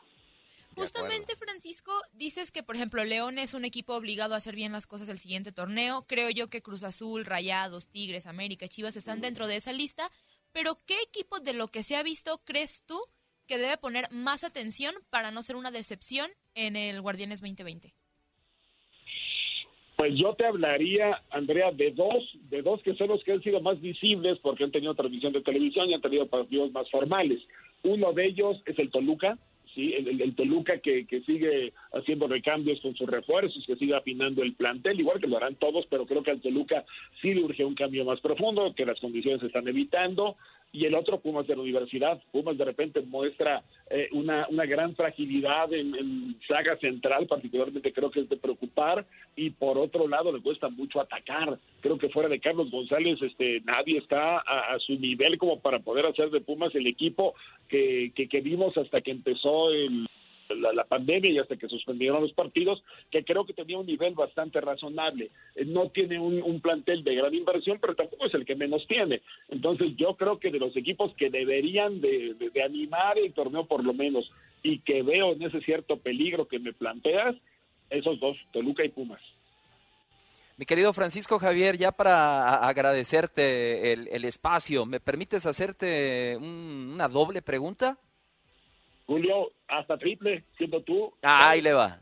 Justamente, 0.74 1.36
Francisco, 1.36 1.92
dices 2.12 2.50
que, 2.50 2.62
por 2.62 2.76
ejemplo, 2.76 3.04
León 3.04 3.38
es 3.38 3.54
un 3.54 3.64
equipo 3.64 3.94
obligado 3.94 4.34
a 4.34 4.38
hacer 4.38 4.54
bien 4.56 4.72
las 4.72 4.86
cosas 4.86 5.08
el 5.08 5.18
siguiente 5.18 5.52
torneo. 5.52 6.06
Creo 6.06 6.30
yo 6.30 6.48
que 6.48 6.62
Cruz 6.62 6.82
Azul, 6.82 7.24
Rayados, 7.24 7.88
Tigres, 7.88 8.26
América, 8.26 8.68
Chivas 8.68 8.96
están 8.96 9.20
dentro 9.20 9.46
de 9.46 9.56
esa 9.56 9.72
lista. 9.72 10.10
Pero, 10.52 10.80
¿qué 10.86 10.94
equipo 11.06 11.40
de 11.40 11.52
lo 11.52 11.68
que 11.68 11.82
se 11.82 11.96
ha 11.96 12.02
visto 12.02 12.40
crees 12.44 12.82
tú 12.86 13.00
que 13.46 13.58
debe 13.58 13.76
poner 13.76 14.04
más 14.10 14.44
atención 14.44 14.94
para 15.10 15.30
no 15.30 15.42
ser 15.42 15.56
una 15.56 15.70
decepción 15.70 16.30
en 16.54 16.76
el 16.76 17.00
Guardianes 17.00 17.40
2020? 17.40 17.92
Pues 19.96 20.14
yo 20.16 20.34
te 20.34 20.46
hablaría, 20.46 21.22
Andrea, 21.30 21.70
de 21.70 21.92
dos, 21.92 22.24
de 22.50 22.62
dos 22.62 22.82
que 22.82 22.94
son 22.94 23.08
los 23.08 23.22
que 23.22 23.32
han 23.32 23.42
sido 23.42 23.60
más 23.60 23.80
visibles 23.80 24.38
porque 24.42 24.64
han 24.64 24.72
tenido 24.72 24.94
transmisión 24.94 25.32
de 25.32 25.42
televisión 25.42 25.88
y 25.88 25.94
han 25.94 26.00
tenido 26.00 26.26
partidos 26.26 26.72
más 26.72 26.90
formales. 26.90 27.40
Uno 27.84 28.12
de 28.12 28.26
ellos 28.26 28.60
es 28.66 28.78
el 28.78 28.90
Toluca, 28.90 29.38
¿sí? 29.74 29.94
El, 29.94 30.34
Toluca 30.34 30.78
que, 30.78 31.06
que, 31.06 31.20
sigue 31.22 31.72
haciendo 31.92 32.28
recambios 32.28 32.80
con 32.80 32.94
sus 32.94 33.08
refuerzos, 33.08 33.64
que 33.66 33.76
sigue 33.76 33.94
afinando 33.94 34.42
el 34.42 34.54
plantel, 34.54 35.00
igual 35.00 35.20
que 35.20 35.26
lo 35.26 35.36
harán 35.36 35.56
todos, 35.56 35.86
pero 35.90 36.06
creo 36.06 36.22
que 36.22 36.30
al 36.30 36.40
Toluca 36.40 36.84
sí 37.20 37.34
le 37.34 37.42
urge 37.42 37.64
un 37.64 37.74
cambio 37.74 38.04
más 38.04 38.20
profundo, 38.20 38.74
que 38.74 38.86
las 38.86 39.00
condiciones 39.00 39.40
se 39.40 39.46
están 39.46 39.68
evitando 39.68 40.36
y 40.72 40.86
el 40.86 40.94
otro 40.94 41.20
Pumas 41.20 41.46
de 41.46 41.54
la 41.54 41.62
universidad. 41.62 42.20
Pumas 42.32 42.56
de 42.56 42.64
repente 42.64 43.02
muestra 43.02 43.62
eh, 43.90 44.08
una, 44.12 44.46
una 44.48 44.64
gran 44.64 44.96
fragilidad 44.96 45.72
en, 45.72 46.40
saga 46.48 46.76
central, 46.78 47.26
particularmente 47.26 47.92
creo 47.92 48.10
que 48.10 48.20
es 48.20 48.28
de 48.28 48.36
preocupar, 48.36 49.06
y 49.36 49.50
por 49.50 49.78
otro 49.78 50.08
lado 50.08 50.32
le 50.32 50.40
cuesta 50.40 50.68
mucho 50.70 51.00
atacar. 51.00 51.58
Creo 51.80 51.98
que 51.98 52.08
fuera 52.08 52.28
de 52.28 52.40
Carlos 52.40 52.70
González 52.70 53.20
este 53.20 53.60
nadie 53.60 53.98
está 53.98 54.38
a, 54.38 54.78
su 54.78 54.98
nivel 54.98 55.38
como 55.38 55.60
para 55.60 55.78
poder 55.80 56.06
hacer 56.06 56.30
de 56.30 56.40
Pumas 56.40 56.74
el 56.74 56.86
equipo 56.86 57.34
que, 57.68 58.12
que 58.14 58.40
vimos 58.40 58.76
hasta 58.76 59.00
que 59.02 59.10
empezó 59.10 59.70
el 59.70 60.06
la, 60.54 60.84
pandemia 60.84 61.30
y 61.30 61.38
hasta 61.38 61.56
que 61.56 61.68
suspendieron 61.68 62.22
los 62.22 62.32
partidos, 62.32 62.82
que 63.10 63.24
creo 63.24 63.44
que 63.44 63.52
tenía 63.52 63.78
un 63.78 63.86
nivel 63.86 64.14
bastante 64.14 64.60
razonable. 64.60 65.30
Eh, 65.54 65.64
no 65.64 65.90
tiene 65.90 66.18
un, 66.18 66.60
plantel 66.60 67.02
de 67.02 67.14
gran 67.14 67.34
inversión, 67.34 67.78
pero 67.80 67.94
tampoco 67.94 68.26
es 68.26 68.34
el 68.34 68.44
que 68.44 68.54
menos 68.54 68.86
tiene. 68.86 69.22
Entonces 69.48 69.96
yo 69.96 70.14
creo 70.16 70.38
que 70.38 70.50
de 70.50 70.58
los 70.58 70.76
equipos 70.76 71.14
que 71.14 71.30
deberían 71.30 72.00
de, 72.00 72.36
animar 72.64 73.18
el 73.18 73.32
torneo 73.32 73.66
por 73.66 73.84
lo 73.84 73.92
menos 73.92 74.30
y 74.62 74.78
que 74.80 75.02
veo 75.02 75.32
en 75.32 75.42
ese 75.42 75.60
cierto 75.60 75.96
peligro 75.96 76.46
que 76.46 76.58
me 76.58 76.72
planteas, 76.72 77.34
esos 77.90 78.20
dos, 78.20 78.36
Toluca 78.52 78.84
y 78.84 78.90
Pumas. 78.90 79.20
Mi 80.56 80.66
querido 80.66 80.92
Francisco 80.92 81.38
Javier, 81.38 81.76
ya 81.76 81.92
para 81.92 82.54
agradecerte 82.56 83.92
el, 83.92 84.24
espacio, 84.24 84.86
¿me 84.86 85.00
permites 85.00 85.46
hacerte 85.46 86.36
una 86.36 87.08
doble 87.08 87.42
pregunta? 87.42 87.98
Julio, 89.12 89.52
hasta 89.68 89.98
triple, 89.98 90.44
siendo 90.56 90.82
tú. 90.82 91.12
Ah, 91.22 91.50
ahí 91.50 91.60
le 91.60 91.74
va. 91.74 92.00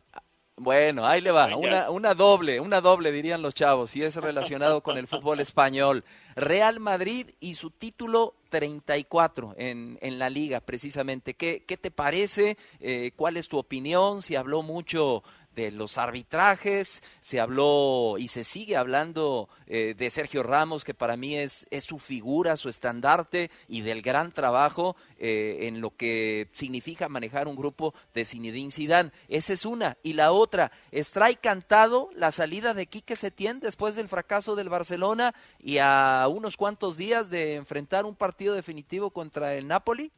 Bueno, 0.56 1.04
ahí 1.04 1.20
le 1.20 1.32
va. 1.32 1.56
Una, 1.56 1.90
una 1.90 2.14
doble, 2.14 2.60
una 2.60 2.80
doble 2.80 3.10
dirían 3.10 3.42
los 3.42 3.52
chavos, 3.52 3.96
y 3.96 4.04
es 4.04 4.14
relacionado 4.14 4.80
con 4.80 4.96
el 4.96 5.08
fútbol 5.08 5.40
español. 5.40 6.04
Real 6.36 6.78
Madrid 6.78 7.30
y 7.40 7.54
su 7.54 7.70
título 7.70 8.34
34 8.50 9.54
en, 9.56 9.98
en 10.02 10.20
la 10.20 10.30
liga, 10.30 10.60
precisamente. 10.60 11.34
¿Qué, 11.34 11.64
qué 11.66 11.76
te 11.76 11.90
parece? 11.90 12.56
Eh, 12.78 13.10
¿Cuál 13.16 13.38
es 13.38 13.48
tu 13.48 13.58
opinión? 13.58 14.22
Si 14.22 14.36
habló 14.36 14.62
mucho 14.62 15.24
de 15.60 15.70
los 15.70 15.98
arbitrajes, 15.98 17.02
se 17.20 17.40
habló 17.40 18.16
y 18.18 18.28
se 18.28 18.44
sigue 18.44 18.76
hablando 18.76 19.48
eh, 19.66 19.94
de 19.96 20.10
Sergio 20.10 20.42
Ramos, 20.42 20.84
que 20.84 20.94
para 20.94 21.16
mí 21.16 21.36
es, 21.36 21.66
es 21.70 21.84
su 21.84 21.98
figura, 21.98 22.56
su 22.56 22.68
estandarte 22.68 23.50
y 23.68 23.82
del 23.82 24.02
gran 24.02 24.32
trabajo 24.32 24.96
eh, 25.18 25.58
en 25.62 25.80
lo 25.80 25.94
que 25.96 26.48
significa 26.52 27.08
manejar 27.08 27.48
un 27.48 27.56
grupo 27.56 27.94
de 28.14 28.24
Zinedine 28.24 28.70
Zidane. 28.70 29.12
Esa 29.28 29.52
es 29.52 29.64
una. 29.64 29.98
Y 30.02 30.14
la 30.14 30.32
otra, 30.32 30.72
¿extrae 30.92 31.36
cantado 31.36 32.10
la 32.14 32.32
salida 32.32 32.74
de 32.74 32.86
Quique 32.86 33.16
Setién 33.16 33.60
después 33.60 33.94
del 33.94 34.08
fracaso 34.08 34.56
del 34.56 34.68
Barcelona 34.68 35.34
y 35.58 35.78
a 35.78 36.26
unos 36.28 36.56
cuantos 36.56 36.96
días 36.96 37.30
de 37.30 37.56
enfrentar 37.56 38.06
un 38.06 38.16
partido 38.16 38.54
definitivo 38.54 39.10
contra 39.10 39.54
el 39.54 39.68
Napoli? 39.68 40.10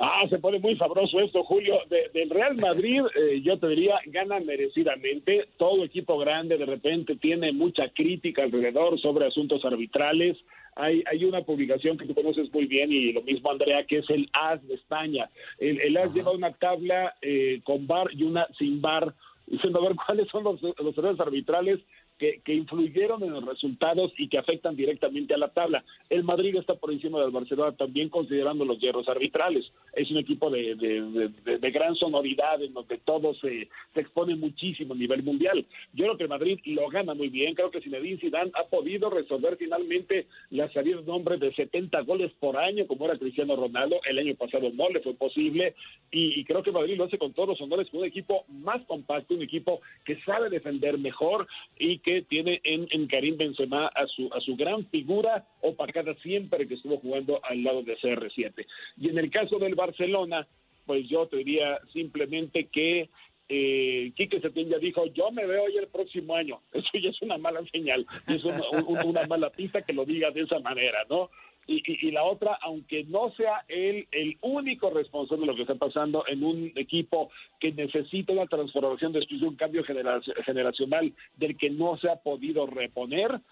Ah, 0.00 0.22
se 0.30 0.38
pone 0.38 0.60
muy 0.60 0.76
sabroso 0.76 1.18
esto, 1.18 1.42
Julio. 1.42 1.80
del 1.88 2.30
Real 2.30 2.54
Madrid, 2.56 3.02
eh, 3.16 3.40
yo 3.42 3.58
te 3.58 3.66
diría, 3.66 3.98
gana 4.06 4.38
merecidamente. 4.38 5.48
Todo 5.56 5.84
equipo 5.84 6.16
grande 6.18 6.56
de 6.56 6.66
repente 6.66 7.16
tiene 7.16 7.52
mucha 7.52 7.88
crítica 7.88 8.44
alrededor 8.44 9.00
sobre 9.00 9.26
asuntos 9.26 9.64
arbitrales. 9.64 10.36
Hay, 10.76 11.02
hay 11.10 11.24
una 11.24 11.42
publicación 11.42 11.98
que 11.98 12.06
tú 12.06 12.14
conoces 12.14 12.52
muy 12.52 12.66
bien 12.66 12.92
y 12.92 13.12
lo 13.12 13.22
mismo, 13.22 13.50
Andrea, 13.50 13.84
que 13.86 13.98
es 13.98 14.10
el 14.10 14.30
AS 14.32 14.64
de 14.68 14.74
España. 14.74 15.28
El, 15.58 15.96
AS 15.96 16.14
lleva 16.14 16.30
una 16.30 16.52
tabla 16.52 17.16
eh, 17.20 17.60
con 17.64 17.88
bar 17.88 18.06
y 18.12 18.22
una 18.22 18.46
sin 18.56 18.80
bar, 18.80 19.12
diciendo 19.48 19.80
a 19.80 19.88
ver 19.88 19.96
cuáles 20.06 20.28
son 20.28 20.44
los, 20.44 20.62
los 20.62 20.96
errores 20.96 21.18
arbitrales 21.18 21.80
que, 22.18 22.40
que, 22.44 22.54
influyeron 22.54 23.22
en 23.22 23.32
los 23.32 23.44
resultados 23.44 24.12
y 24.18 24.28
que 24.28 24.38
afectan 24.38 24.76
directamente 24.76 25.34
a 25.34 25.38
la 25.38 25.48
tabla. 25.48 25.84
El 26.10 26.24
Madrid 26.24 26.56
está 26.56 26.74
por 26.74 26.92
encima 26.92 27.20
del 27.20 27.30
Barcelona 27.30 27.76
también 27.76 28.08
considerando 28.08 28.64
los 28.64 28.78
hierros 28.80 29.08
arbitrales. 29.08 29.72
Es 29.94 30.10
un 30.10 30.18
equipo 30.18 30.50
de, 30.50 30.74
de, 30.74 31.58
de, 31.58 31.70
gran 31.70 31.94
sonoridad 31.94 32.60
en 32.62 32.74
donde 32.74 32.98
todo 32.98 33.34
se, 33.34 33.68
se, 33.94 34.00
expone 34.00 34.34
muchísimo 34.34 34.94
a 34.94 34.96
nivel 34.96 35.22
mundial. 35.22 35.64
Yo 35.92 36.04
creo 36.04 36.16
que 36.16 36.22
el 36.24 36.28
Madrid 36.28 36.58
lo 36.64 36.88
gana 36.88 37.14
muy 37.14 37.28
bien. 37.28 37.54
Creo 37.54 37.70
que 37.70 37.80
Zinedine 37.80 38.18
Zidane 38.18 38.50
ha 38.54 38.64
podido 38.64 39.10
resolver 39.10 39.56
finalmente 39.56 40.26
la 40.50 40.70
salida 40.72 41.00
de 41.00 41.10
un 41.10 41.24
de 41.24 41.52
70 41.52 42.00
goles 42.02 42.32
por 42.40 42.56
año 42.56 42.86
como 42.86 43.04
era 43.04 43.18
Cristiano 43.18 43.54
Ronaldo. 43.54 44.00
El 44.08 44.18
año 44.18 44.34
pasado 44.34 44.70
no 44.76 44.88
le 44.88 45.00
fue 45.00 45.14
posible 45.14 45.74
y, 46.10 46.40
y 46.40 46.44
creo 46.44 46.62
que 46.62 46.72
Madrid 46.72 46.96
lo 46.96 47.04
hace 47.04 47.18
con 47.18 47.32
todos 47.32 47.50
los 47.50 47.60
honores, 47.60 47.88
con 47.90 48.00
un 48.00 48.06
equipo 48.06 48.44
más 48.48 48.82
compacto, 48.86 49.34
un 49.34 49.42
equipo 49.42 49.80
que 50.04 50.20
sabe 50.22 50.48
defender 50.48 50.98
mejor 50.98 51.46
y 51.78 51.98
que 51.98 52.07
tiene 52.28 52.60
en, 52.64 52.86
en 52.90 53.06
Karim 53.06 53.36
Benzema 53.36 53.86
a 53.88 54.06
su, 54.06 54.28
a 54.32 54.40
su 54.40 54.56
gran 54.56 54.86
figura 54.86 55.46
opacada 55.60 56.14
siempre 56.22 56.66
que 56.66 56.74
estuvo 56.74 56.98
jugando 56.98 57.40
al 57.44 57.62
lado 57.62 57.82
de 57.82 57.96
CR7. 57.96 58.66
Y 58.98 59.08
en 59.10 59.18
el 59.18 59.30
caso 59.30 59.58
del 59.58 59.74
Barcelona, 59.74 60.46
pues 60.86 61.08
yo 61.08 61.26
te 61.26 61.36
diría 61.38 61.78
simplemente 61.92 62.66
que 62.66 63.08
eh, 63.48 64.12
Quique 64.14 64.40
Setién 64.40 64.68
ya 64.68 64.78
dijo, 64.78 65.06
yo 65.06 65.30
me 65.30 65.46
veo 65.46 65.68
ya 65.68 65.80
el 65.80 65.88
próximo 65.88 66.34
año. 66.34 66.60
Eso 66.72 66.90
ya 66.94 67.10
es 67.10 67.22
una 67.22 67.38
mala 67.38 67.60
señal, 67.72 68.06
es 68.26 68.44
una, 68.44 68.62
una 69.04 69.26
mala 69.26 69.50
pista 69.50 69.82
que 69.82 69.92
lo 69.92 70.04
diga 70.04 70.30
de 70.30 70.42
esa 70.42 70.58
manera, 70.60 71.04
¿no? 71.08 71.30
Y, 71.70 72.10
la 72.12 72.24
otra, 72.24 72.58
aunque 72.62 73.04
no 73.04 73.30
sea 73.36 73.62
él 73.68 74.08
el 74.10 74.38
único 74.40 74.88
responsable 74.88 75.42
de 75.42 75.52
lo 75.52 75.54
que 75.54 75.62
está 75.62 75.74
pasando 75.74 76.24
en 76.26 76.42
un 76.42 76.72
equipo 76.76 77.30
que 77.60 77.72
necesita 77.72 78.32
una 78.32 78.46
transformación 78.46 79.12
después 79.12 79.42
de 79.42 79.48
un 79.48 79.56
cambio 79.56 79.84
generacional 79.84 81.12
del 81.36 81.58
que 81.58 81.68
no 81.68 81.98
se 81.98 82.08
ha 82.08 82.16
podido 82.16 82.64
reponer, 82.64 83.42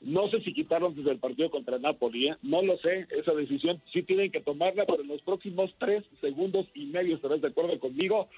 no 0.00 0.28
sé 0.28 0.40
si 0.40 0.54
quitarlo 0.54 0.90
desde 0.90 1.10
el 1.10 1.18
partido 1.18 1.50
contra 1.50 1.78
Napoli, 1.78 2.28
¿eh? 2.28 2.36
no 2.42 2.62
lo 2.62 2.78
sé, 2.78 3.06
esa 3.10 3.34
decisión 3.34 3.82
sí 3.92 4.02
tienen 4.02 4.30
que 4.30 4.40
tomarla, 4.40 4.86
pero 4.86 5.02
en 5.02 5.08
los 5.08 5.20
próximos 5.22 5.74
tres 5.78 6.04
segundos 6.22 6.66
y 6.72 6.86
medio 6.86 7.16
estarás 7.16 7.42
de 7.42 7.48
acuerdo 7.48 7.78
conmigo. 7.78 8.28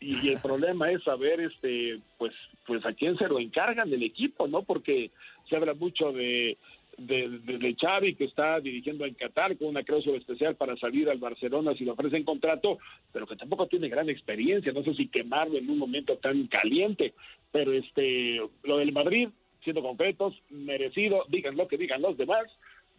Y, 0.00 0.30
el 0.30 0.40
problema 0.40 0.90
es 0.90 1.00
saber, 1.04 1.40
este, 1.40 2.00
pues, 2.18 2.32
pues 2.66 2.84
a 2.84 2.92
quién 2.92 3.16
se 3.18 3.28
lo 3.28 3.38
encargan 3.38 3.88
del 3.88 4.02
equipo, 4.02 4.48
¿no? 4.48 4.62
Porque 4.62 5.12
se 5.48 5.54
habla 5.56 5.74
mucho 5.74 6.10
de 6.10 6.58
de, 6.98 7.28
de, 7.38 7.76
Xavi 7.80 8.14
que 8.14 8.24
está 8.24 8.60
dirigiendo 8.60 9.04
en 9.04 9.14
Qatar 9.14 9.56
con 9.56 9.68
una 9.68 9.82
cláusula 9.82 10.18
especial 10.18 10.56
para 10.56 10.76
salir 10.76 11.08
al 11.08 11.18
Barcelona 11.18 11.74
si 11.74 11.84
le 11.84 11.92
ofrecen 11.92 12.24
contrato, 12.24 12.78
pero 13.12 13.26
que 13.26 13.36
tampoco 13.36 13.66
tiene 13.66 13.88
gran 13.88 14.08
experiencia, 14.08 14.72
no 14.72 14.82
sé 14.84 14.94
si 14.94 15.08
quemarlo 15.08 15.58
en 15.58 15.70
un 15.70 15.78
momento 15.78 16.16
tan 16.18 16.46
caliente, 16.46 17.14
pero 17.50 17.72
este 17.72 18.40
lo 18.62 18.78
del 18.78 18.92
Madrid, 18.92 19.28
siendo 19.62 19.82
concretos, 19.82 20.34
merecido, 20.50 21.24
digan 21.28 21.56
lo 21.56 21.68
que 21.68 21.78
digan 21.78 22.02
los 22.02 22.16
demás, 22.16 22.46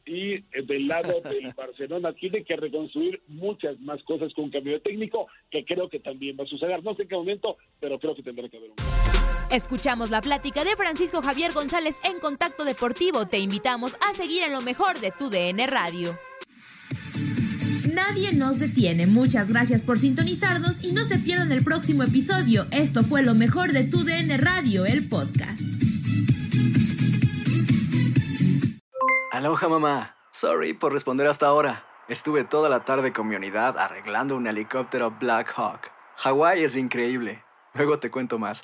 y 0.05 0.41
del 0.41 0.87
lado 0.87 1.21
del 1.29 1.53
Barcelona 1.53 2.13
tiene 2.13 2.43
que 2.43 2.55
reconstruir 2.55 3.21
muchas 3.27 3.79
más 3.79 4.01
cosas 4.03 4.33
con 4.33 4.45
un 4.45 4.51
cambio 4.51 4.73
de 4.73 4.79
técnico 4.79 5.27
que 5.49 5.63
creo 5.65 5.89
que 5.89 5.99
también 5.99 6.37
va 6.37 6.43
a 6.43 6.47
suceder. 6.47 6.83
No 6.83 6.95
sé 6.95 7.03
en 7.03 7.07
qué 7.07 7.15
momento, 7.15 7.57
pero 7.79 7.99
creo 7.99 8.15
que 8.15 8.23
tendrá 8.23 8.49
que 8.49 8.57
haber 8.57 8.71
un. 8.71 9.02
Escuchamos 9.49 10.09
la 10.09 10.21
plática 10.21 10.63
de 10.63 10.75
Francisco 10.75 11.21
Javier 11.21 11.53
González 11.53 11.99
en 12.03 12.19
Contacto 12.19 12.65
Deportivo. 12.65 13.27
Te 13.27 13.39
invitamos 13.39 13.95
a 14.09 14.13
seguir 14.13 14.43
en 14.43 14.51
lo 14.51 14.61
mejor 14.61 14.99
de 14.99 15.11
tu 15.11 15.29
DN 15.29 15.67
Radio. 15.67 16.17
Nadie 17.93 18.33
nos 18.33 18.57
detiene. 18.57 19.05
Muchas 19.05 19.49
gracias 19.49 19.83
por 19.83 19.99
sintonizarnos 19.99 20.83
y 20.83 20.93
no 20.93 21.05
se 21.05 21.19
pierdan 21.19 21.51
el 21.51 21.63
próximo 21.63 22.01
episodio. 22.01 22.65
Esto 22.71 23.03
fue 23.03 23.21
lo 23.21 23.35
mejor 23.35 23.71
de 23.71 23.83
tu 23.83 24.03
DN 24.03 24.35
Radio, 24.37 24.85
el 24.85 25.07
podcast. 25.07 25.61
Aloha 29.31 29.67
mamá. 29.67 30.15
Sorry 30.31 30.73
por 30.73 30.93
responder 30.93 31.27
hasta 31.27 31.45
ahora. 31.45 31.85
Estuve 32.07 32.43
toda 32.43 32.69
la 32.69 32.83
tarde 32.83 33.13
con 33.13 33.27
mi 33.27 33.35
unidad 33.35 33.77
arreglando 33.77 34.35
un 34.35 34.47
helicóptero 34.47 35.11
Black 35.11 35.53
Hawk. 35.55 35.91
Hawái 36.17 36.63
es 36.63 36.75
increíble. 36.75 37.43
Luego 37.75 37.99
te 37.99 38.09
cuento 38.09 38.39
más. 38.39 38.63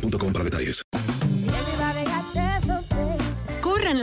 boostmobile 0.00 0.32
para 0.32 0.44
detalles. 0.44 0.82